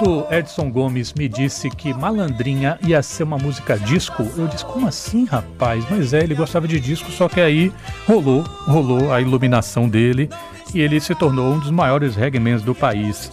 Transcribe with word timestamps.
Quando 0.00 0.26
Edson 0.32 0.70
Gomes 0.70 1.12
me 1.12 1.28
disse 1.28 1.68
que 1.68 1.92
Malandrinha 1.92 2.78
ia 2.82 3.02
ser 3.02 3.22
uma 3.22 3.36
música 3.36 3.78
disco, 3.78 4.26
eu 4.34 4.48
disse, 4.48 4.64
como 4.64 4.86
assim, 4.86 5.26
rapaz? 5.26 5.84
Mas 5.90 6.14
é, 6.14 6.22
ele 6.22 6.34
gostava 6.34 6.66
de 6.66 6.80
disco, 6.80 7.10
só 7.10 7.28
que 7.28 7.38
aí 7.38 7.70
rolou, 8.06 8.40
rolou 8.66 9.12
a 9.12 9.20
iluminação 9.20 9.86
dele 9.86 10.30
e 10.74 10.80
ele 10.80 10.98
se 11.00 11.14
tornou 11.14 11.52
um 11.52 11.58
dos 11.58 11.70
maiores 11.70 12.16
reggaemans 12.16 12.62
do 12.62 12.74
país. 12.74 13.30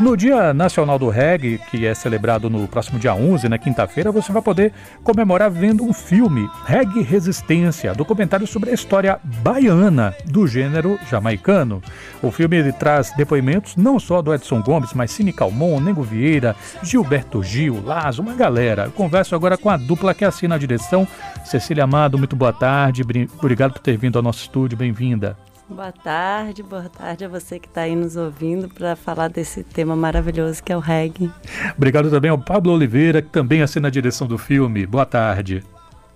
No 0.00 0.16
Dia 0.16 0.52
Nacional 0.52 0.98
do 0.98 1.08
Reggae, 1.08 1.60
que 1.70 1.86
é 1.86 1.94
celebrado 1.94 2.50
no 2.50 2.66
próximo 2.66 2.98
dia 2.98 3.14
11, 3.14 3.48
na 3.48 3.58
quinta-feira, 3.58 4.10
você 4.10 4.32
vai 4.32 4.42
poder 4.42 4.72
comemorar 5.04 5.48
vendo 5.48 5.84
um 5.84 5.92
filme, 5.92 6.50
Reggae 6.66 7.00
Resistência, 7.00 7.94
documentário 7.94 8.44
sobre 8.44 8.70
a 8.70 8.74
história 8.74 9.20
baiana 9.22 10.12
do 10.24 10.48
gênero 10.48 10.98
jamaicano. 11.08 11.80
O 12.20 12.32
filme 12.32 12.72
traz 12.72 13.12
depoimentos 13.16 13.76
não 13.76 14.00
só 14.00 14.20
do 14.20 14.34
Edson 14.34 14.60
Gomes, 14.62 14.92
mas 14.92 15.12
Cine 15.12 15.32
Calmon, 15.32 15.78
Nego 15.78 16.02
Vieira, 16.02 16.56
Gilberto 16.82 17.40
Gil, 17.40 17.80
Lazo, 17.84 18.20
uma 18.20 18.34
galera. 18.34 18.90
Converso 18.90 19.36
agora 19.36 19.56
com 19.56 19.70
a 19.70 19.76
dupla 19.76 20.12
que 20.12 20.24
assina 20.24 20.56
a 20.56 20.58
direção, 20.58 21.06
Cecília 21.44 21.84
Amado, 21.84 22.18
muito 22.18 22.34
boa 22.34 22.52
tarde, 22.52 23.04
obrigado 23.38 23.74
por 23.74 23.80
ter 23.80 23.96
vindo 23.96 24.16
ao 24.16 24.22
nosso 24.24 24.40
estúdio, 24.40 24.76
bem-vinda. 24.76 25.36
Boa 25.68 25.90
tarde, 25.90 26.62
boa 26.62 26.90
tarde 26.90 27.24
a 27.24 27.28
você 27.28 27.58
que 27.58 27.66
está 27.66 27.82
aí 27.82 27.96
nos 27.96 28.16
ouvindo 28.16 28.68
para 28.68 28.94
falar 28.94 29.28
desse 29.28 29.62
tema 29.64 29.96
maravilhoso 29.96 30.62
que 30.62 30.70
é 30.70 30.76
o 30.76 30.80
reggae. 30.80 31.30
Obrigado 31.74 32.10
também 32.10 32.30
ao 32.30 32.38
Pablo 32.38 32.74
Oliveira, 32.74 33.22
que 33.22 33.30
também 33.30 33.62
assina 33.62 33.88
a 33.88 33.90
direção 33.90 34.26
do 34.26 34.36
filme. 34.36 34.86
Boa 34.86 35.06
tarde. 35.06 35.64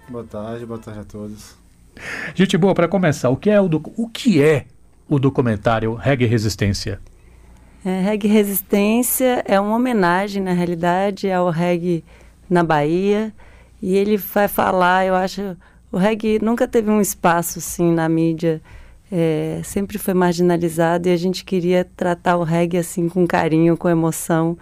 Boa 0.07 0.23
tarde, 0.25 0.67
boa 0.67 0.79
tarde 0.79 1.01
a 1.01 1.05
todos. 1.05 1.57
Gente 2.35 2.59
boa, 2.59 2.75
para 2.75 2.87
começar, 2.87 3.31
o 3.31 3.37
que 3.37 3.49
é 3.49 3.59
o, 3.59 3.71
o 3.97 4.09
que 4.11 4.43
é 4.43 4.67
o 5.09 5.19
documentário 5.19 5.95
Reggae 5.95 6.27
Resistência? 6.27 7.01
É, 7.83 8.03
reggae 8.03 8.29
Resistência 8.29 9.43
é 9.47 9.59
uma 9.59 9.77
homenagem, 9.77 10.43
na 10.43 10.53
realidade, 10.53 11.33
ao 11.33 11.49
reggae 11.49 12.05
na 12.51 12.63
Bahia. 12.63 13.33
E 13.81 13.97
ele 13.97 14.19
vai 14.19 14.47
falar, 14.47 15.07
eu 15.07 15.15
acho, 15.15 15.57
o 15.91 15.97
reggae 15.97 16.39
nunca 16.39 16.69
teve 16.69 16.91
um 16.91 17.01
espaço 17.01 17.61
assim 17.61 17.91
na 17.91 18.11
mídia 18.11 18.61
é, 19.11 19.61
sempre 19.65 19.99
foi 19.99 20.15
marginalizado 20.15 21.09
e 21.09 21.13
a 21.13 21.17
gente 21.17 21.45
queria 21.45 21.87
tratar 21.97 22.37
o 22.37 22.43
reggae 22.43 22.79
assim 22.79 23.09
com 23.09 23.27
carinho, 23.27 23.77
com 23.77 23.89
emoção 23.89 24.57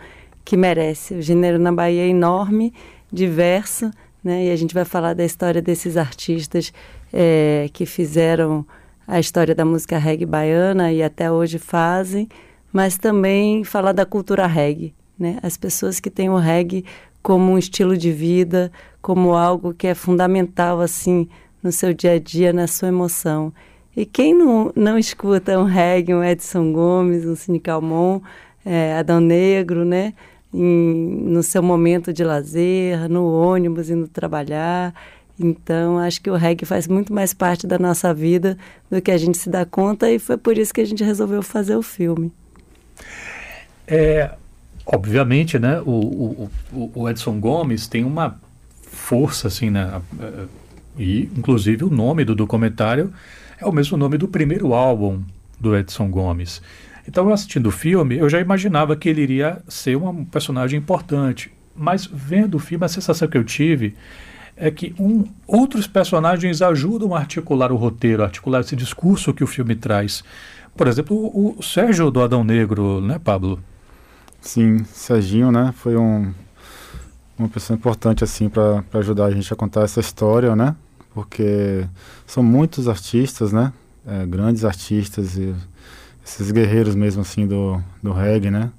que 0.44 0.56
merece. 0.56 1.14
O 1.14 1.22
gênero 1.22 1.58
na 1.58 1.72
Bahia 1.72 2.02
é 2.02 2.08
enorme, 2.08 2.72
diverso, 3.12 3.90
né? 4.22 4.46
E 4.46 4.50
a 4.50 4.56
gente 4.56 4.74
vai 4.74 4.84
falar 4.84 5.14
da 5.14 5.24
história 5.24 5.60
desses 5.60 5.96
artistas 5.96 6.72
é, 7.12 7.68
que 7.72 7.84
fizeram 7.84 8.64
a 9.06 9.18
história 9.20 9.54
da 9.54 9.64
música 9.64 9.98
reggae 9.98 10.26
baiana 10.26 10.92
e 10.92 11.02
até 11.02 11.30
hoje 11.30 11.58
fazem, 11.58 12.28
mas 12.72 12.96
também 12.96 13.64
falar 13.64 13.92
da 13.92 14.04
cultura 14.04 14.46
reggae, 14.46 14.94
né? 15.18 15.38
As 15.42 15.56
pessoas 15.56 16.00
que 16.00 16.10
têm 16.10 16.28
o 16.28 16.36
reggae 16.36 16.84
como 17.22 17.52
um 17.52 17.58
estilo 17.58 17.96
de 17.96 18.12
vida, 18.12 18.70
como 19.02 19.34
algo 19.34 19.74
que 19.74 19.88
é 19.88 19.94
fundamental 19.94 20.80
assim 20.80 21.28
no 21.62 21.72
seu 21.72 21.92
dia 21.92 22.12
a 22.12 22.18
dia, 22.20 22.52
na 22.52 22.68
sua 22.68 22.88
emoção. 22.88 23.52
E 23.96 24.04
quem 24.04 24.34
não, 24.34 24.70
não 24.76 24.98
escuta 24.98 25.58
um 25.58 25.64
reggae, 25.64 26.14
um 26.14 26.22
Edson 26.22 26.70
Gomes, 26.70 27.24
um 27.24 27.34
Cine 27.34 27.58
Calmon, 27.58 28.20
é, 28.64 28.94
Adão 28.94 29.20
Negro, 29.20 29.84
né? 29.86 30.12
Em, 30.52 31.22
no 31.24 31.42
seu 31.42 31.62
momento 31.62 32.12
de 32.12 32.22
lazer, 32.22 33.08
no 33.08 33.26
ônibus, 33.26 33.88
indo 33.88 34.06
trabalhar. 34.06 34.94
Então, 35.38 35.98
acho 35.98 36.20
que 36.20 36.30
o 36.30 36.34
reggae 36.34 36.66
faz 36.66 36.86
muito 36.86 37.12
mais 37.12 37.32
parte 37.32 37.66
da 37.66 37.78
nossa 37.78 38.12
vida 38.12 38.58
do 38.90 39.00
que 39.00 39.10
a 39.10 39.18
gente 39.18 39.38
se 39.38 39.48
dá 39.48 39.64
conta 39.64 40.10
e 40.10 40.18
foi 40.18 40.36
por 40.36 40.56
isso 40.58 40.74
que 40.74 40.80
a 40.80 40.86
gente 40.86 41.02
resolveu 41.02 41.42
fazer 41.42 41.76
o 41.76 41.82
filme. 41.82 42.32
É, 43.86 44.30
obviamente, 44.84 45.58
né, 45.58 45.80
o, 45.84 46.48
o, 46.72 46.90
o 46.94 47.08
Edson 47.08 47.38
Gomes 47.38 47.86
tem 47.86 48.02
uma 48.02 48.38
força, 48.82 49.48
assim, 49.48 49.68
né, 49.68 50.00
e 50.98 51.30
inclusive 51.36 51.84
o 51.84 51.90
nome 51.90 52.24
do 52.24 52.34
documentário 52.34 53.12
é 53.58 53.66
o 53.66 53.72
mesmo 53.72 53.96
nome 53.96 54.18
do 54.18 54.28
primeiro 54.28 54.74
álbum 54.74 55.22
do 55.58 55.76
Edson 55.76 56.10
Gomes. 56.10 56.62
Então, 57.08 57.28
assistindo 57.32 57.68
o 57.68 57.72
filme, 57.72 58.16
eu 58.16 58.28
já 58.28 58.40
imaginava 58.40 58.96
que 58.96 59.08
ele 59.08 59.22
iria 59.22 59.62
ser 59.68 59.96
um 59.96 60.24
personagem 60.24 60.78
importante. 60.78 61.52
Mas 61.74 62.06
vendo 62.06 62.56
o 62.56 62.58
filme, 62.58 62.84
a 62.84 62.88
sensação 62.88 63.28
que 63.28 63.38
eu 63.38 63.44
tive 63.44 63.94
é 64.56 64.70
que 64.70 64.94
um, 64.98 65.24
outros 65.46 65.86
personagens 65.86 66.62
ajudam 66.62 67.14
a 67.14 67.18
articular 67.18 67.70
o 67.70 67.76
roteiro, 67.76 68.22
a 68.22 68.26
articular 68.26 68.60
esse 68.60 68.74
discurso 68.74 69.34
que 69.34 69.44
o 69.44 69.46
filme 69.46 69.76
traz. 69.76 70.24
Por 70.76 70.88
exemplo, 70.88 71.16
o, 71.16 71.56
o 71.58 71.62
Sérgio 71.62 72.10
do 72.10 72.22
Adão 72.22 72.42
Negro, 72.42 73.00
né, 73.00 73.18
Pablo? 73.22 73.60
Sim, 74.40 74.84
Serginho, 74.84 75.52
né, 75.52 75.74
foi 75.76 75.96
um, 75.96 76.32
uma 77.38 77.48
pessoa 77.48 77.76
importante 77.76 78.24
assim 78.24 78.48
para 78.48 78.82
ajudar 78.94 79.26
a 79.26 79.30
gente 79.30 79.52
a 79.52 79.56
contar 79.56 79.82
essa 79.82 80.00
história, 80.00 80.56
né? 80.56 80.74
Porque 81.16 81.86
são 82.26 82.42
muitos 82.42 82.88
artistas, 82.88 83.50
né? 83.50 83.72
É, 84.06 84.26
grandes 84.26 84.66
artistas 84.66 85.38
e 85.38 85.54
esses 86.22 86.50
guerreiros 86.50 86.94
mesmo 86.94 87.22
assim 87.22 87.46
do, 87.46 87.82
do 88.02 88.12
reggae, 88.12 88.50
né? 88.50 88.70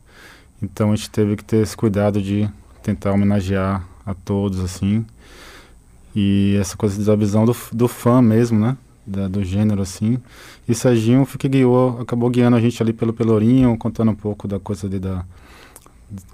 Então 0.62 0.92
a 0.92 0.96
gente 0.96 1.10
teve 1.10 1.36
que 1.36 1.44
ter 1.44 1.64
esse 1.64 1.76
cuidado 1.76 2.22
de 2.22 2.48
tentar 2.84 3.12
homenagear 3.12 3.84
a 4.06 4.14
todos, 4.14 4.60
assim. 4.60 5.04
E 6.16 6.56
essa 6.62 6.78
coisa 6.78 7.04
da 7.04 7.16
visão 7.16 7.44
do, 7.44 7.56
do 7.74 7.88
fã 7.88 8.22
mesmo, 8.22 8.60
né? 8.60 8.78
Da, 9.06 9.28
do 9.28 9.44
gênero, 9.44 9.82
assim. 9.82 10.20
E 10.70 10.76
Serginho 10.76 11.26
que 11.26 11.50
guiou, 11.50 12.00
acabou 12.02 12.30
guiando 12.30 12.56
a 12.56 12.62
gente 12.62 12.84
ali 12.84 12.94
pelo 12.94 13.14
Pelourinho, 13.14 13.76
contando 13.80 14.12
um 14.12 14.16
pouco 14.16 14.48
da 14.48 14.60
coisa 14.60 14.86
ali 14.86 15.00
da... 15.00 15.26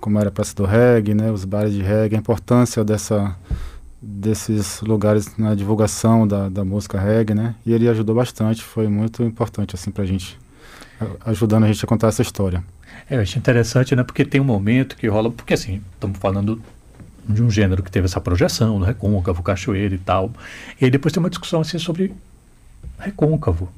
Como 0.02 0.20
era 0.20 0.28
a 0.28 0.32
praça 0.34 0.54
do 0.54 0.66
reggae, 0.66 1.14
né? 1.14 1.32
Os 1.32 1.46
bares 1.46 1.74
de 1.74 1.82
reggae, 1.82 2.18
a 2.18 2.20
importância 2.20 2.84
dessa 2.84 3.38
desses 4.06 4.82
lugares 4.82 5.38
na 5.38 5.56
divulgação 5.56 6.28
da, 6.28 6.50
da 6.50 6.66
música 6.66 7.00
reggae, 7.00 7.34
né? 7.34 7.56
E 7.66 7.72
ele 7.72 7.88
ajudou 7.88 8.14
bastante, 8.14 8.62
foi 8.62 8.90
muito 8.90 9.24
importante 9.24 9.76
assim 9.76 9.92
pra 9.92 10.04
gente, 10.06 10.38
ajudando 11.26 11.64
a 11.64 11.68
gente 11.68 11.84
a 11.84 11.88
contar 11.88 12.10
essa 12.10 12.22
história. 12.22 12.62
É, 13.10 13.16
eu 13.16 13.22
acho 13.22 13.38
interessante, 13.38 13.96
né? 13.96 14.04
Porque 14.04 14.26
tem 14.26 14.42
um 14.42 14.44
momento 14.46 14.98
que 14.98 15.08
rola, 15.08 15.32
porque 15.32 15.54
assim, 15.54 15.82
estamos 15.94 16.20
falando 16.20 16.62
de 17.28 17.42
um 17.42 17.50
gênero 17.50 17.82
que 17.82 17.90
teve 17.90 18.06
essa 18.06 18.20
projeção 18.20 18.78
no 18.78 18.86
recôncavo, 18.86 19.42
cachoeira 19.42 19.96
e 19.96 19.98
tal. 19.98 20.32
E 20.82 20.86
aí 20.86 20.92
depois 20.92 21.14
tem 21.14 21.24
uma 21.24 21.30
discussão 21.30 21.62
assim 21.62 21.80
sobre 21.80 22.14
recôncavo. 23.00 23.70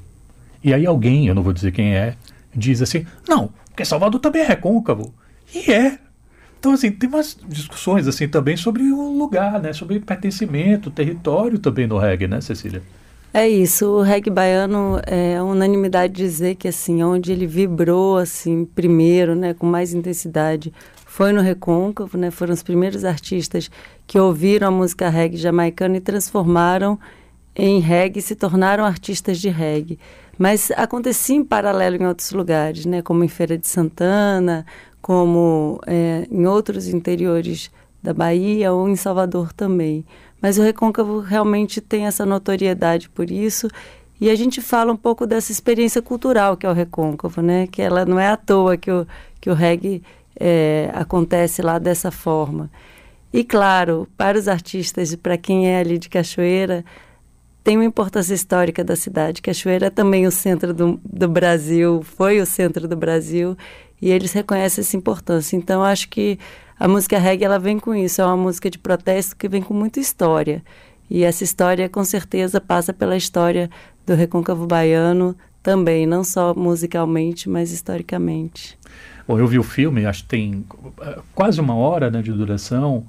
E 0.62 0.74
aí 0.74 0.84
alguém, 0.84 1.28
eu 1.28 1.34
não 1.36 1.42
vou 1.42 1.52
dizer 1.52 1.70
quem 1.70 1.94
é, 1.94 2.16
diz 2.52 2.82
assim: 2.82 3.06
"Não, 3.28 3.50
porque 3.68 3.84
Salvador 3.84 4.20
também 4.20 4.42
é 4.42 4.46
recôncavo". 4.46 5.14
E 5.54 5.70
é, 5.70 5.98
então, 6.66 6.74
assim, 6.74 6.90
tem 6.90 7.08
umas 7.08 7.38
discussões 7.48 8.08
assim 8.08 8.26
também 8.26 8.56
sobre 8.56 8.82
o 8.82 9.16
lugar, 9.16 9.62
né? 9.62 9.72
Sobre 9.72 10.00
pertencimento, 10.00 10.90
território 10.90 11.60
também 11.60 11.86
no 11.86 11.96
reggae, 11.96 12.26
né, 12.26 12.40
Cecília? 12.40 12.82
É 13.32 13.48
isso, 13.48 13.86
o 13.86 14.02
reggae 14.02 14.30
baiano 14.30 15.00
é 15.06 15.40
unanimidade 15.40 16.12
dizer 16.14 16.56
que 16.56 16.66
assim, 16.66 17.04
onde 17.04 17.30
ele 17.30 17.46
vibrou 17.46 18.16
assim 18.16 18.64
primeiro, 18.64 19.36
né, 19.36 19.54
com 19.54 19.64
mais 19.64 19.94
intensidade, 19.94 20.72
foi 21.04 21.32
no 21.32 21.40
Recôncavo, 21.40 22.18
né? 22.18 22.32
Foram 22.32 22.52
os 22.52 22.64
primeiros 22.64 23.04
artistas 23.04 23.70
que 24.04 24.18
ouviram 24.18 24.66
a 24.66 24.70
música 24.72 25.08
reggae 25.08 25.36
jamaicana 25.36 25.98
e 25.98 26.00
transformaram 26.00 26.98
em 27.54 27.78
reggae, 27.78 28.20
se 28.20 28.34
tornaram 28.34 28.84
artistas 28.84 29.38
de 29.38 29.50
reggae. 29.50 30.00
Mas 30.36 30.72
acontecia 30.72 31.36
em 31.36 31.44
paralelo 31.44 31.96
em 31.96 32.06
outros 32.06 32.32
lugares, 32.32 32.84
né? 32.84 33.02
Como 33.02 33.22
em 33.22 33.28
Feira 33.28 33.56
de 33.56 33.68
Santana, 33.68 34.66
como 35.06 35.80
é, 35.86 36.26
em 36.28 36.46
outros 36.46 36.88
interiores 36.88 37.70
da 38.02 38.12
Bahia 38.12 38.72
ou 38.72 38.88
em 38.88 38.96
Salvador 38.96 39.52
também. 39.52 40.04
Mas 40.42 40.58
o 40.58 40.62
Recôncavo 40.62 41.20
realmente 41.20 41.80
tem 41.80 42.06
essa 42.06 42.26
notoriedade 42.26 43.08
por 43.08 43.30
isso. 43.30 43.68
E 44.20 44.28
a 44.28 44.34
gente 44.34 44.60
fala 44.60 44.92
um 44.92 44.96
pouco 44.96 45.24
dessa 45.24 45.52
experiência 45.52 46.02
cultural 46.02 46.56
que 46.56 46.66
é 46.66 46.68
o 46.68 46.72
Recôncavo, 46.72 47.40
né? 47.40 47.68
Que 47.68 47.82
ela 47.82 48.04
não 48.04 48.18
é 48.18 48.26
à 48.26 48.36
toa 48.36 48.76
que 48.76 48.90
o, 48.90 49.06
que 49.40 49.48
o 49.48 49.54
reggae 49.54 50.02
é, 50.40 50.90
acontece 50.92 51.62
lá 51.62 51.78
dessa 51.78 52.10
forma. 52.10 52.68
E 53.32 53.44
claro, 53.44 54.08
para 54.16 54.36
os 54.36 54.48
artistas 54.48 55.12
e 55.12 55.16
para 55.16 55.38
quem 55.38 55.68
é 55.68 55.78
ali 55.78 55.98
de 55.98 56.08
Cachoeira, 56.08 56.84
tem 57.62 57.76
uma 57.76 57.84
importância 57.84 58.34
histórica 58.34 58.82
da 58.82 58.96
cidade. 58.96 59.40
Cachoeira 59.40 59.86
é 59.86 59.90
também 59.90 60.26
o 60.26 60.32
centro 60.32 60.74
do, 60.74 61.00
do 61.04 61.28
Brasil, 61.28 62.02
foi 62.02 62.40
o 62.40 62.46
centro 62.46 62.88
do 62.88 62.96
Brasil, 62.96 63.56
e 64.00 64.10
eles 64.10 64.32
reconhecem 64.32 64.82
essa 64.82 64.96
importância. 64.96 65.56
Então, 65.56 65.82
acho 65.82 66.08
que 66.08 66.38
a 66.78 66.86
música 66.86 67.18
reggae 67.18 67.44
ela 67.44 67.58
vem 67.58 67.78
com 67.78 67.94
isso, 67.94 68.20
é 68.20 68.26
uma 68.26 68.36
música 68.36 68.70
de 68.70 68.78
protesto 68.78 69.36
que 69.36 69.48
vem 69.48 69.62
com 69.62 69.74
muita 69.74 70.00
história. 70.00 70.62
E 71.08 71.24
essa 71.24 71.44
história, 71.44 71.88
com 71.88 72.04
certeza, 72.04 72.60
passa 72.60 72.92
pela 72.92 73.16
história 73.16 73.70
do 74.04 74.14
Recôncavo 74.14 74.66
Baiano 74.66 75.36
também, 75.62 76.06
não 76.06 76.22
só 76.22 76.54
musicalmente, 76.54 77.48
mas 77.48 77.72
historicamente. 77.72 78.78
Bom, 79.26 79.38
eu 79.38 79.46
vi 79.46 79.58
o 79.58 79.62
filme, 79.62 80.06
acho 80.06 80.22
que 80.22 80.28
tem 80.28 80.64
é, 81.00 81.18
quase 81.34 81.60
uma 81.60 81.74
hora 81.74 82.10
né, 82.10 82.22
de 82.22 82.32
duração, 82.32 83.06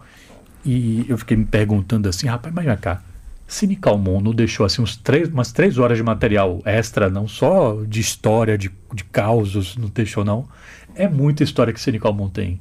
e 0.65 1.05
eu 1.07 1.17
fiquei 1.17 1.37
me 1.37 1.45
perguntando 1.45 2.09
assim, 2.09 2.27
rapaz, 2.27 2.53
mas 2.53 2.65
vem 2.65 2.77
cá, 2.77 3.01
Cine 3.47 3.75
Calmon 3.75 4.19
não 4.19 4.33
deixou 4.33 4.65
assim 4.65 4.81
uns 4.81 4.97
três, 4.97 5.29
umas 5.29 5.51
três 5.51 5.77
horas 5.77 5.97
de 5.97 6.03
material 6.03 6.61
extra, 6.65 7.09
não 7.09 7.27
só 7.27 7.81
de 7.87 8.01
história, 8.01 8.57
de, 8.57 8.69
de 8.93 9.03
causos, 9.05 9.77
não 9.77 9.87
deixou 9.87 10.25
não. 10.25 10.47
É 10.97 11.07
muita 11.07 11.43
história 11.43 11.71
que 11.71 11.79
Cine 11.79 11.99
Calmon 11.99 12.29
tem. 12.29 12.59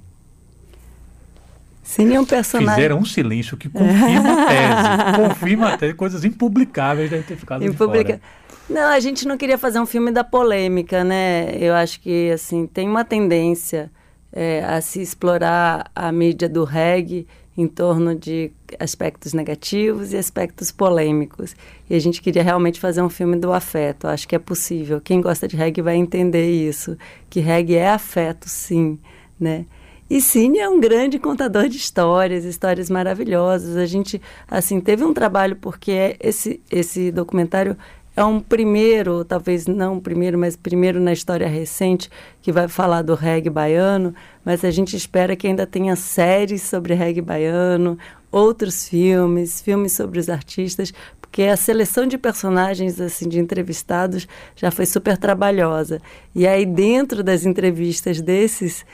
Cine 1.82 2.14
é 2.14 2.20
um 2.20 2.24
personagem. 2.24 2.74
Fizeram 2.74 2.98
um 2.98 3.04
silêncio 3.04 3.56
que 3.56 3.68
confirma 3.68 4.42
a 4.42 4.46
tese. 4.46 5.16
confirma 5.28 5.72
até 5.72 5.92
coisas 5.92 6.24
impublicáveis 6.24 7.08
devem 7.08 7.24
ter 7.24 7.36
ficado 7.36 7.64
Impublica... 7.64 8.14
de. 8.14 8.22
Não, 8.68 8.90
a 8.90 8.98
gente 8.98 9.26
não 9.26 9.38
queria 9.38 9.56
fazer 9.56 9.78
um 9.78 9.86
filme 9.86 10.10
da 10.10 10.24
polêmica, 10.24 11.04
né? 11.04 11.56
Eu 11.56 11.72
acho 11.74 12.00
que, 12.00 12.32
assim, 12.32 12.66
tem 12.66 12.88
uma 12.88 13.04
tendência 13.04 13.90
é, 14.32 14.64
a 14.64 14.80
se 14.80 15.00
explorar 15.00 15.88
a 15.94 16.10
mídia 16.10 16.48
do 16.48 16.64
reggae 16.64 17.28
em 17.56 17.66
torno 17.66 18.14
de 18.14 18.50
aspectos 18.78 19.32
negativos 19.32 20.12
e 20.12 20.16
aspectos 20.16 20.70
polêmicos. 20.70 21.56
E 21.88 21.94
a 21.94 21.98
gente 21.98 22.20
queria 22.20 22.42
realmente 22.42 22.78
fazer 22.78 23.02
um 23.02 23.08
filme 23.08 23.36
do 23.36 23.52
afeto. 23.52 24.06
Acho 24.06 24.28
que 24.28 24.36
é 24.36 24.38
possível. 24.38 25.00
Quem 25.00 25.20
gosta 25.20 25.48
de 25.48 25.56
reggae 25.56 25.80
vai 25.80 25.96
entender 25.96 26.50
isso, 26.50 26.96
que 27.30 27.40
reggae 27.40 27.76
é 27.76 27.90
afeto, 27.90 28.48
sim, 28.48 28.98
né? 29.40 29.64
E 30.08 30.20
Cine 30.20 30.60
é 30.60 30.68
um 30.68 30.78
grande 30.78 31.18
contador 31.18 31.68
de 31.68 31.76
histórias, 31.76 32.44
histórias 32.44 32.88
maravilhosas. 32.88 33.76
A 33.76 33.86
gente, 33.86 34.22
assim, 34.48 34.80
teve 34.80 35.02
um 35.02 35.12
trabalho 35.12 35.56
porque 35.56 36.16
esse 36.20 36.60
esse 36.70 37.10
documentário 37.10 37.76
é 38.16 38.24
um 38.24 38.40
primeiro, 38.40 39.24
talvez 39.24 39.66
não 39.66 40.00
primeiro, 40.00 40.38
mas 40.38 40.56
primeiro 40.56 40.98
na 40.98 41.12
história 41.12 41.46
recente, 41.46 42.10
que 42.40 42.50
vai 42.50 42.66
falar 42.66 43.02
do 43.02 43.14
reggae 43.14 43.50
baiano, 43.50 44.14
mas 44.42 44.64
a 44.64 44.70
gente 44.70 44.96
espera 44.96 45.36
que 45.36 45.46
ainda 45.46 45.66
tenha 45.66 45.94
séries 45.94 46.62
sobre 46.62 46.94
reggae 46.94 47.20
baiano, 47.20 47.98
outros 48.32 48.88
filmes, 48.88 49.60
filmes 49.60 49.92
sobre 49.92 50.18
os 50.18 50.30
artistas, 50.30 50.94
porque 51.20 51.42
a 51.42 51.56
seleção 51.56 52.06
de 52.06 52.16
personagens, 52.16 52.98
assim, 52.98 53.28
de 53.28 53.38
entrevistados, 53.38 54.26
já 54.54 54.70
foi 54.70 54.86
super 54.86 55.18
trabalhosa. 55.18 56.00
E 56.34 56.46
aí, 56.46 56.64
dentro 56.64 57.22
das 57.22 57.44
entrevistas 57.44 58.22
desses 58.22 58.86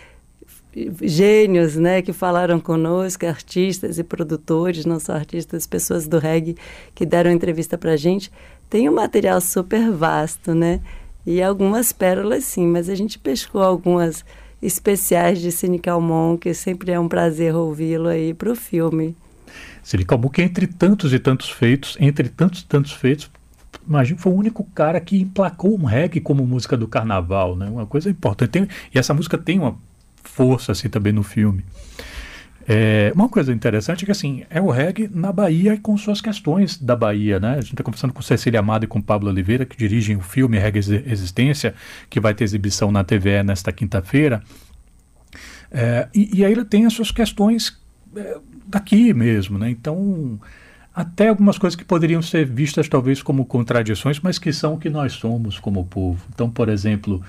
gênios, 1.02 1.76
né, 1.76 2.00
que 2.00 2.12
falaram 2.12 2.58
conosco, 2.58 3.26
artistas 3.26 3.98
e 3.98 4.04
produtores, 4.04 4.86
não 4.86 4.98
só 4.98 5.12
artistas, 5.12 5.66
pessoas 5.66 6.06
do 6.06 6.18
reggae 6.18 6.56
que 6.94 7.04
deram 7.04 7.30
entrevista 7.30 7.76
para 7.76 7.96
gente, 7.96 8.32
tem 8.70 8.88
um 8.88 8.94
material 8.94 9.40
super 9.40 9.90
vasto, 9.90 10.54
né? 10.54 10.80
E 11.26 11.42
algumas 11.42 11.92
pérolas 11.92 12.44
sim, 12.44 12.66
mas 12.66 12.88
a 12.88 12.94
gente 12.94 13.18
pescou 13.18 13.62
algumas 13.62 14.24
especiais 14.62 15.40
de 15.40 15.52
Cine 15.52 15.78
Calmon, 15.78 16.36
que 16.36 16.54
sempre 16.54 16.90
é 16.90 16.98
um 16.98 17.08
prazer 17.08 17.54
ouvi-lo 17.54 18.08
aí 18.08 18.32
para 18.32 18.50
o 18.50 18.56
filme. 18.56 19.14
Cine 19.82 20.04
Calmon, 20.04 20.30
que 20.30 20.42
entre 20.42 20.66
tantos 20.66 21.12
e 21.12 21.18
tantos 21.18 21.50
feitos, 21.50 21.96
entre 22.00 22.28
tantos 22.28 22.62
e 22.62 22.66
tantos 22.66 22.92
feitos, 22.92 23.30
imagino 23.86 24.18
foi 24.18 24.32
o 24.32 24.36
único 24.36 24.64
cara 24.74 25.00
que 25.00 25.20
emplacou 25.20 25.78
um 25.78 25.84
reggae 25.84 26.20
como 26.20 26.46
música 26.46 26.76
do 26.76 26.88
carnaval, 26.88 27.54
né? 27.54 27.68
Uma 27.68 27.86
coisa 27.86 28.08
importante. 28.08 28.50
Tem, 28.50 28.68
e 28.94 28.98
essa 28.98 29.12
música 29.12 29.36
tem 29.36 29.58
uma 29.58 29.76
força 30.32 30.72
assim 30.72 30.88
também 30.88 31.12
no 31.12 31.22
filme. 31.22 31.64
É, 32.66 33.12
uma 33.14 33.28
coisa 33.28 33.52
interessante 33.52 34.04
é 34.04 34.06
que 34.06 34.12
assim, 34.12 34.44
é 34.48 34.60
o 34.60 34.70
reggae 34.70 35.10
na 35.12 35.32
Bahia 35.32 35.74
e 35.74 35.78
com 35.78 35.96
suas 35.96 36.20
questões 36.20 36.78
da 36.78 36.94
Bahia, 36.94 37.40
né? 37.40 37.52
A 37.52 37.60
gente 37.60 37.72
está 37.72 37.82
conversando 37.82 38.12
com 38.12 38.22
Cecília 38.22 38.60
Amado 38.60 38.84
e 38.84 38.88
com 38.88 39.00
Pablo 39.00 39.28
Oliveira, 39.28 39.66
que 39.66 39.76
dirigem 39.76 40.16
o 40.16 40.20
filme 40.20 40.58
Reggae 40.58 40.78
Existência, 41.06 41.74
que 42.08 42.20
vai 42.20 42.34
ter 42.34 42.44
exibição 42.44 42.92
na 42.92 43.02
TV 43.02 43.42
nesta 43.42 43.72
quinta-feira. 43.72 44.42
É, 45.70 46.08
e, 46.14 46.38
e, 46.38 46.44
aí 46.44 46.52
ele 46.52 46.64
tem 46.64 46.86
as 46.86 46.92
suas 46.92 47.10
questões 47.10 47.80
é, 48.14 48.38
daqui 48.66 49.12
mesmo, 49.12 49.58
né? 49.58 49.70
Então, 49.70 50.38
até 50.94 51.28
algumas 51.28 51.58
coisas 51.58 51.74
que 51.74 51.84
poderiam 51.84 52.22
ser 52.22 52.44
vistas 52.46 52.88
talvez 52.88 53.22
como 53.22 53.44
contradições, 53.44 54.20
mas 54.20 54.38
que 54.38 54.52
são 54.52 54.74
o 54.74 54.78
que 54.78 54.90
nós 54.90 55.14
somos 55.14 55.58
como 55.58 55.84
povo. 55.86 56.24
Então, 56.32 56.48
por 56.48 56.68
exemplo, 56.68 57.22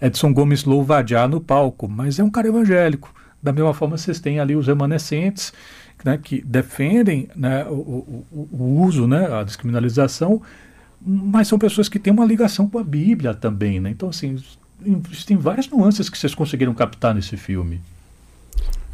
Edson 0.00 0.32
Gomes 0.32 0.64
louva 0.64 1.02
no 1.28 1.40
palco, 1.40 1.88
mas 1.88 2.18
é 2.18 2.24
um 2.24 2.30
cara 2.30 2.48
evangélico. 2.48 3.14
Da 3.42 3.52
mesma 3.52 3.72
forma, 3.74 3.96
vocês 3.96 4.20
têm 4.20 4.38
ali 4.38 4.54
os 4.54 4.66
remanescentes 4.66 5.52
né, 6.04 6.18
que 6.22 6.42
defendem 6.42 7.28
né, 7.34 7.64
o, 7.66 7.72
o, 7.72 8.48
o, 8.52 8.82
uso, 8.82 9.06
né, 9.06 9.32
a 9.32 9.42
descriminalização, 9.42 10.42
mas 11.00 11.48
são 11.48 11.58
pessoas 11.58 11.88
que 11.88 11.98
têm 11.98 12.12
uma 12.12 12.24
ligação 12.24 12.68
com 12.68 12.78
a 12.78 12.84
Bíblia 12.84 13.34
também. 13.34 13.80
Né? 13.80 13.90
Então, 13.90 14.08
assim, 14.08 14.36
tem 15.26 15.36
várias 15.36 15.68
nuances 15.68 16.08
que 16.08 16.18
vocês 16.18 16.34
conseguiram 16.34 16.74
captar 16.74 17.14
nesse 17.14 17.36
filme. 17.36 17.80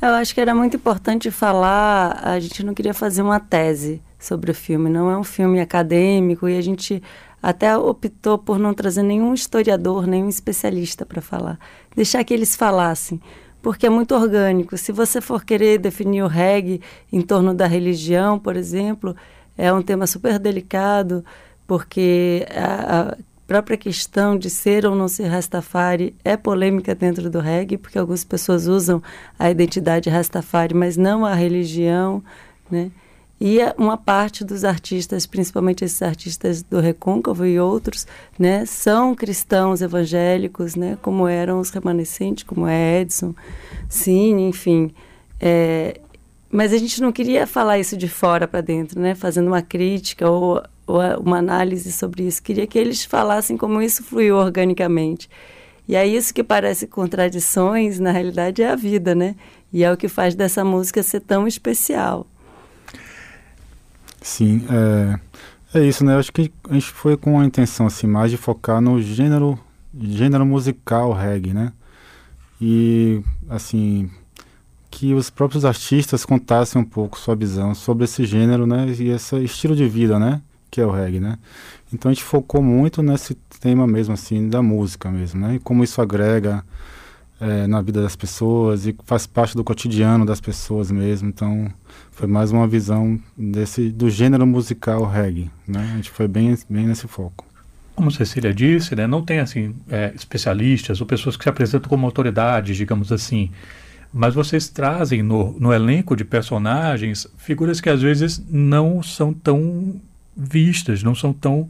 Eu 0.00 0.10
acho 0.10 0.34
que 0.34 0.40
era 0.40 0.54
muito 0.54 0.76
importante 0.76 1.30
falar, 1.30 2.20
a 2.22 2.38
gente 2.38 2.62
não 2.62 2.74
queria 2.74 2.92
fazer 2.92 3.22
uma 3.22 3.40
tese 3.40 4.02
sobre 4.18 4.50
o 4.50 4.54
filme, 4.54 4.90
não 4.90 5.10
é 5.10 5.16
um 5.16 5.24
filme 5.24 5.58
acadêmico 5.58 6.48
e 6.48 6.56
a 6.56 6.60
gente 6.60 7.02
até 7.42 7.76
optou 7.76 8.38
por 8.38 8.58
não 8.58 8.74
trazer 8.74 9.02
nenhum 9.02 9.34
historiador, 9.34 10.06
nenhum 10.06 10.28
especialista 10.28 11.04
para 11.06 11.20
falar, 11.20 11.58
deixar 11.94 12.22
que 12.24 12.34
eles 12.34 12.56
falassem 12.56 13.20
porque 13.66 13.84
é 13.84 13.90
muito 13.90 14.14
orgânico. 14.14 14.78
Se 14.78 14.92
você 14.92 15.20
for 15.20 15.44
querer 15.44 15.78
definir 15.78 16.22
o 16.22 16.28
reggae 16.28 16.80
em 17.12 17.20
torno 17.20 17.52
da 17.52 17.66
religião, 17.66 18.38
por 18.38 18.54
exemplo, 18.54 19.16
é 19.58 19.72
um 19.72 19.82
tema 19.82 20.06
super 20.06 20.38
delicado, 20.38 21.24
porque 21.66 22.46
a, 22.54 23.00
a 23.00 23.16
própria 23.44 23.76
questão 23.76 24.38
de 24.38 24.48
ser 24.50 24.86
ou 24.86 24.94
não 24.94 25.08
ser 25.08 25.24
Rastafari 25.26 26.14
é 26.24 26.36
polêmica 26.36 26.94
dentro 26.94 27.28
do 27.28 27.40
reggae, 27.40 27.76
porque 27.76 27.98
algumas 27.98 28.22
pessoas 28.22 28.68
usam 28.68 29.02
a 29.36 29.50
identidade 29.50 30.08
Rastafari, 30.08 30.72
mas 30.72 30.96
não 30.96 31.26
a 31.26 31.34
religião, 31.34 32.22
né? 32.70 32.92
E 33.38 33.58
uma 33.76 33.98
parte 33.98 34.42
dos 34.44 34.64
artistas, 34.64 35.26
principalmente 35.26 35.84
esses 35.84 36.00
artistas 36.00 36.62
do 36.62 36.80
Recôncavo 36.80 37.44
e 37.44 37.60
outros, 37.60 38.06
né, 38.38 38.64
são 38.64 39.14
cristãos 39.14 39.82
evangélicos, 39.82 40.74
né, 40.74 40.96
como 41.02 41.28
eram 41.28 41.60
os 41.60 41.68
remanescentes, 41.68 42.44
como 42.44 42.66
é 42.66 43.02
Edson, 43.02 43.34
Cine, 43.90 44.48
enfim. 44.48 44.90
É, 45.38 46.00
mas 46.50 46.72
a 46.72 46.78
gente 46.78 47.02
não 47.02 47.12
queria 47.12 47.46
falar 47.46 47.78
isso 47.78 47.94
de 47.94 48.08
fora 48.08 48.48
para 48.48 48.62
dentro, 48.62 48.98
né, 48.98 49.14
fazendo 49.14 49.48
uma 49.48 49.60
crítica 49.60 50.30
ou, 50.30 50.62
ou 50.86 51.00
uma 51.20 51.36
análise 51.36 51.92
sobre 51.92 52.26
isso. 52.26 52.42
Queria 52.42 52.66
que 52.66 52.78
eles 52.78 53.04
falassem 53.04 53.58
como 53.58 53.82
isso 53.82 54.02
fluiu 54.02 54.36
organicamente. 54.36 55.28
E 55.86 55.94
é 55.94 56.06
isso 56.06 56.32
que 56.32 56.42
parece 56.42 56.86
contradições, 56.86 58.00
na 58.00 58.10
realidade 58.10 58.62
é 58.62 58.70
a 58.70 58.74
vida, 58.74 59.14
né? 59.14 59.36
E 59.72 59.84
é 59.84 59.92
o 59.92 59.96
que 59.96 60.08
faz 60.08 60.34
dessa 60.34 60.64
música 60.64 61.00
ser 61.02 61.20
tão 61.20 61.46
especial. 61.46 62.26
Sim, 64.26 64.66
é, 65.72 65.78
é 65.78 65.86
isso, 65.86 66.04
né? 66.04 66.14
Eu 66.14 66.18
acho 66.18 66.32
que 66.32 66.50
a 66.68 66.74
gente 66.74 66.86
foi 66.90 67.16
com 67.16 67.38
a 67.38 67.44
intenção 67.44 67.86
assim, 67.86 68.08
mais 68.08 68.28
de 68.28 68.36
focar 68.36 68.80
no 68.80 69.00
gênero, 69.00 69.56
gênero 69.96 70.44
musical 70.44 71.12
reggae, 71.12 71.54
né? 71.54 71.72
E, 72.60 73.22
assim, 73.48 74.10
que 74.90 75.14
os 75.14 75.30
próprios 75.30 75.64
artistas 75.64 76.24
contassem 76.24 76.82
um 76.82 76.84
pouco 76.84 77.16
sua 77.16 77.36
visão 77.36 77.72
sobre 77.72 78.02
esse 78.02 78.24
gênero, 78.26 78.66
né? 78.66 78.88
E 78.98 79.10
esse 79.10 79.36
estilo 79.44 79.76
de 79.76 79.88
vida, 79.88 80.18
né? 80.18 80.42
Que 80.72 80.80
é 80.80 80.84
o 80.84 80.90
reggae, 80.90 81.20
né? 81.20 81.38
Então 81.92 82.10
a 82.10 82.12
gente 82.12 82.24
focou 82.24 82.60
muito 82.60 83.04
nesse 83.04 83.36
tema 83.60 83.86
mesmo, 83.86 84.12
assim, 84.12 84.48
da 84.48 84.60
música 84.60 85.08
mesmo, 85.08 85.40
né? 85.40 85.54
E 85.54 85.58
como 85.60 85.84
isso 85.84 86.02
agrega 86.02 86.64
é, 87.40 87.66
na 87.66 87.82
vida 87.82 88.02
das 88.02 88.16
pessoas 88.16 88.86
e 88.86 88.96
faz 89.04 89.26
parte 89.26 89.54
do 89.54 89.62
cotidiano 89.62 90.24
das 90.24 90.40
pessoas 90.40 90.90
mesmo. 90.90 91.28
Então, 91.28 91.70
foi 92.10 92.26
mais 92.26 92.50
uma 92.50 92.66
visão 92.66 93.18
desse 93.36 93.90
do 93.90 94.08
gênero 94.08 94.46
musical 94.46 95.04
reggae, 95.04 95.50
né? 95.66 95.90
A 95.92 95.96
gente 95.96 96.10
foi 96.10 96.26
bem, 96.26 96.56
bem 96.68 96.86
nesse 96.86 97.06
foco. 97.06 97.44
Como 97.94 98.10
Cecília 98.10 98.52
disse, 98.52 98.94
né, 98.94 99.06
não 99.06 99.22
tem 99.22 99.38
assim 99.38 99.74
é, 99.88 100.12
especialistas 100.14 101.00
ou 101.00 101.06
pessoas 101.06 101.34
que 101.34 101.44
se 101.44 101.48
apresentam 101.48 101.88
como 101.88 102.04
autoridades, 102.04 102.76
digamos 102.76 103.10
assim, 103.10 103.50
mas 104.12 104.34
vocês 104.34 104.68
trazem 104.68 105.22
no, 105.22 105.58
no 105.58 105.72
elenco 105.72 106.14
de 106.14 106.24
personagens 106.24 107.26
figuras 107.38 107.80
que 107.80 107.88
às 107.88 108.02
vezes 108.02 108.42
não 108.50 109.02
são 109.02 109.32
tão 109.32 109.98
vistas, 110.36 111.02
não 111.02 111.14
são 111.14 111.32
tão 111.32 111.68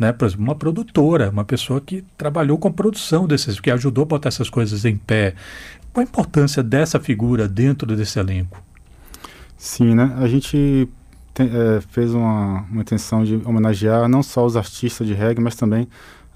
né? 0.00 0.12
Por 0.12 0.24
exemplo, 0.24 0.42
uma 0.42 0.54
produtora, 0.54 1.28
uma 1.28 1.44
pessoa 1.44 1.78
que 1.78 2.02
trabalhou 2.16 2.56
com 2.56 2.68
a 2.68 2.72
produção 2.72 3.26
desses, 3.26 3.60
que 3.60 3.70
ajudou 3.70 4.02
a 4.02 4.06
botar 4.06 4.30
essas 4.30 4.48
coisas 4.48 4.86
em 4.86 4.96
pé. 4.96 5.34
Qual 5.92 6.00
a 6.00 6.08
importância 6.08 6.62
dessa 6.62 6.98
figura 6.98 7.46
dentro 7.46 7.94
desse 7.94 8.18
elenco? 8.18 8.62
Sim, 9.58 9.94
né? 9.94 10.16
A 10.16 10.26
gente 10.26 10.88
tem, 11.34 11.50
é, 11.52 11.82
fez 11.90 12.14
uma, 12.14 12.62
uma 12.70 12.80
intenção 12.80 13.22
de 13.22 13.42
homenagear 13.44 14.08
não 14.08 14.22
só 14.22 14.46
os 14.46 14.56
artistas 14.56 15.06
de 15.06 15.12
reggae, 15.12 15.42
mas 15.42 15.54
também 15.54 15.86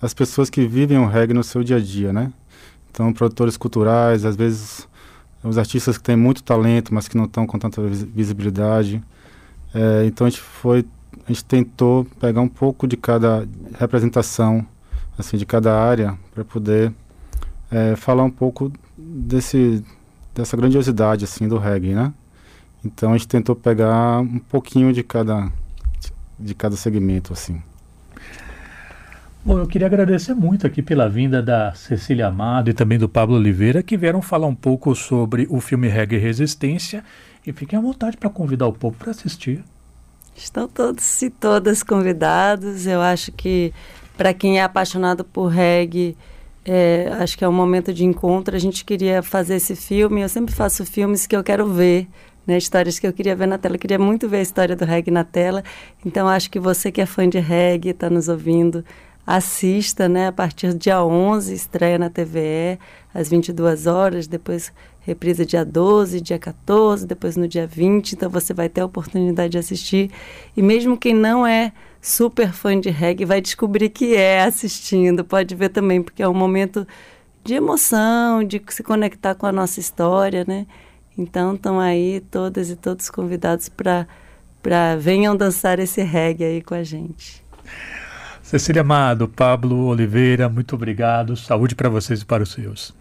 as 0.02 0.12
pessoas 0.12 0.50
que 0.50 0.66
vivem 0.66 0.99
o 0.99 1.06
reggae 1.06 1.33
no 1.33 1.42
seu 1.42 1.64
dia 1.64 1.76
a 1.76 1.80
dia, 1.80 2.12
né? 2.12 2.30
Então, 2.90 3.14
produtores 3.14 3.56
culturais, 3.56 4.26
às 4.26 4.37
vezes 4.37 4.87
os 5.42 5.56
artistas 5.56 5.97
que 5.97 6.04
têm 6.04 6.16
muito 6.16 6.42
talento, 6.42 6.92
mas 6.92 7.09
que 7.09 7.16
não 7.16 7.25
estão 7.25 7.47
com 7.47 7.59
tanta 7.59 7.80
visibilidade. 7.83 9.02
É, 9.75 10.04
então, 10.04 10.26
a 10.26 10.30
gente 10.30 10.42
foi 10.42 10.85
a 11.26 11.33
gente 11.33 11.44
tentou 11.44 12.04
pegar 12.21 12.40
um 12.40 12.49
pouco 12.49 12.87
de 12.87 12.97
cada 12.97 13.47
representação, 13.78 14.66
assim, 15.18 15.37
de 15.37 15.47
cada 15.47 15.78
área, 15.78 16.18
para 16.35 16.44
poder 16.44 16.92
é, 17.71 17.97
falar 17.97 18.25
um 18.25 18.30
pouco 18.30 18.73
desse, 18.97 19.85
dessa 20.35 20.56
grandiosidade, 20.56 21.25
assim, 21.25 21.49
do 21.49 21.59
reggae, 21.59 21.94
né? 21.94 22.12
Então 22.85 23.11
a 23.11 23.16
gente 23.16 23.28
tentou 23.28 23.56
pegar 23.56 24.21
um 24.21 24.38
pouquinho 24.38 24.92
de 24.92 25.02
cada, 25.02 25.50
de 26.38 26.54
cada 26.54 26.76
segmento, 26.76 27.33
assim. 27.33 27.62
Bom, 29.44 29.59
eu 29.59 29.66
queria 29.66 29.87
agradecer 29.87 30.33
muito 30.33 30.66
aqui 30.66 30.80
pela 30.80 31.06
vinda 31.06 31.42
da 31.42 31.75
Cecília 31.75 32.28
Amado 32.28 32.71
e 32.71 32.73
também 32.73 32.99
do 32.99 33.09
Pablo 33.09 33.37
Oliveira, 33.37 33.83
que 33.83 33.94
vieram 33.94 34.23
falar 34.23 34.47
um 34.47 34.54
pouco 34.54 34.94
sobre 34.94 35.47
o 35.50 35.61
filme 35.61 35.87
Reggae 35.87 36.16
Resistência 36.16 37.04
E 37.47 37.52
fiquem 37.52 37.78
à 37.78 37.83
vontade 37.83 38.16
para 38.16 38.30
convidar 38.30 38.66
o 38.66 38.73
povo 38.73 38.97
para 38.97 39.11
assistir. 39.11 39.62
Estão 40.35 40.67
todos 40.67 41.23
e 41.23 41.31
todas 41.31 41.83
convidados. 41.83 42.87
Eu 42.87 43.00
acho 43.00 43.31
que 43.33 43.73
para 44.17 44.35
quem 44.35 44.59
é 44.59 44.62
apaixonado 44.62 45.25
por 45.25 45.47
reggae, 45.47 46.17
é, 46.64 47.09
acho 47.21 47.37
que 47.37 47.45
é 47.45 47.49
um 47.49 47.53
momento 47.53 47.93
de 47.93 48.05
encontro. 48.05 48.57
A 48.57 48.59
gente 48.59 48.85
queria 48.85 49.23
fazer 49.23 49.57
esse 49.57 49.76
filme. 49.76 50.23
Eu 50.23 50.29
sempre 50.29 50.55
faço 50.55 50.85
filmes 50.85 51.26
que 51.26 51.37
eu 51.37 51.45
quero 51.45 51.67
ver, 51.67 52.09
né? 52.47 52.57
Histórias 52.57 52.99
que 52.99 53.07
eu 53.07 53.12
queria 53.12 53.37
ver 53.37 53.47
na 53.47 53.59
tela. 53.59 53.76
Eu 53.76 53.79
queria 53.79 53.99
muito 53.99 54.29
ver 54.29 54.38
a 54.38 54.43
história 54.43 54.75
do 54.75 54.85
reggae 54.85 55.11
na 55.11 55.25
tela. 55.25 55.62
Então 56.05 56.29
acho 56.29 56.50
que 56.50 56.59
você 56.59 56.91
que 56.91 57.00
é 57.00 57.07
fã 57.07 57.29
de 57.29 57.38
reggae, 57.38 57.91
está 57.91 58.11
nos 58.11 58.29
ouvindo, 58.29 58.85
assista, 59.26 60.09
né? 60.09 60.28
A 60.28 60.33
partir 60.33 60.69
do 60.69 60.78
dia 60.78 61.02
11, 61.02 61.54
estreia 61.54 61.99
na 61.99 62.11
TVE, 62.11 62.78
às 63.12 63.28
22 63.28 63.87
horas, 63.87 64.26
depois 64.26 64.73
reprisa 65.00 65.45
dia 65.45 65.64
12, 65.64 66.21
dia 66.21 66.38
14, 66.38 67.07
depois 67.07 67.37
no 67.37 67.47
dia 67.47 67.66
20, 67.66 68.12
então 68.12 68.31
você 68.31 68.54
vai 68.54 68.69
ter 68.69 68.81
a 68.81 68.87
oportunidade 68.87 69.52
de 69.52 69.59
assistir. 69.59 70.11
E 70.57 70.62
mesmo 70.62 70.97
quem 70.97 71.14
não 71.14 71.47
é 71.47 71.73
super 72.00 72.52
fã 72.52 72.78
de 72.78 72.90
reggae 72.90 73.25
vai 73.25 73.40
descobrir 73.40 73.90
que 73.90 74.14
é 74.14 74.43
assistindo, 74.43 75.25
pode 75.25 75.54
ver 75.54 75.71
também, 75.71 76.02
porque 76.02 76.23
é 76.23 76.28
um 76.28 76.35
momento 76.35 76.87
de 77.43 77.54
emoção, 77.54 78.43
de 78.43 78.62
se 78.69 78.83
conectar 78.83 79.35
com 79.35 79.47
a 79.47 79.52
nossa 79.52 79.78
história, 79.78 80.45
né? 80.47 80.66
Então 81.16 81.54
estão 81.54 81.78
aí 81.78 82.21
todas 82.31 82.71
e 82.71 82.76
todos 82.76 83.11
convidados 83.11 83.69
para 83.69 84.07
para 84.62 84.97
venham 84.97 85.37
dançar 85.37 85.78
esse 85.78 86.00
reggae 86.02 86.43
aí 86.43 86.62
com 86.62 86.73
a 86.73 86.83
gente. 86.83 87.45
Cecília 88.44 88.82
Amado, 88.82 89.26
Pablo 89.26 89.86
Oliveira, 89.86 90.50
muito 90.50 90.74
obrigado. 90.74 91.34
Saúde 91.34 91.74
para 91.74 91.88
vocês 91.88 92.20
e 92.20 92.26
para 92.26 92.42
os 92.42 92.52
seus. 92.52 92.94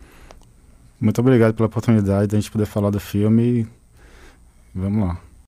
Muito 1.01 1.19
obrigado 1.19 1.53
pela 1.53 1.67
oportunidade 1.67 2.27
de 2.27 2.37
a 2.37 2.39
gente 2.39 2.49
poder 2.49 2.65
falar 2.65 2.89
do 2.89 2.99
filme. 2.99 3.67
Vamos 4.73 5.05
lá. 5.05 5.17